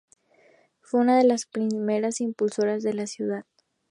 [0.81, 3.45] Fue una de las primeras impulsoras de la ciudad.